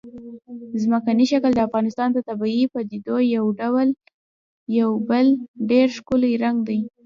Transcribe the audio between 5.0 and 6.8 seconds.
بل ډېر ښکلی رنګ دی.